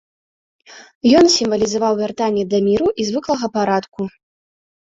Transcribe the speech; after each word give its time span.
Ён 1.19 1.25
сімвалізаваў 1.33 1.93
вяртанне 2.01 2.43
да 2.55 2.63
міру 2.71 2.87
і 2.99 3.07
звыклага 3.13 3.53
парадку. 3.61 4.01